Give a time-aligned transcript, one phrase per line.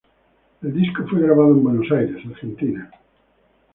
[0.63, 2.89] El disco fue grabado en Buenos Aires, Argentina.